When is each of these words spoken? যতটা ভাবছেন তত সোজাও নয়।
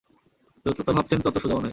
যতটা 0.65 0.91
ভাবছেন 0.97 1.19
তত 1.23 1.35
সোজাও 1.37 1.59
নয়। 1.59 1.69